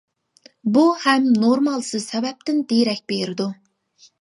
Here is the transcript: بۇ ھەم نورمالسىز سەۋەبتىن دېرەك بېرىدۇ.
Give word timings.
بۇ 0.77 0.85
ھەم 1.03 1.27
نورمالسىز 1.43 2.09
سەۋەبتىن 2.15 2.65
دېرەك 2.73 3.05
بېرىدۇ. 3.13 3.51